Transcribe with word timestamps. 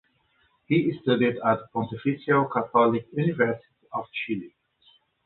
He 0.65 0.91
studied 1.03 1.37
at 1.45 1.71
Pontifical 1.71 2.47
Catholic 2.51 3.05
University 3.15 3.67
of 3.93 4.05
Chile. 4.11 4.55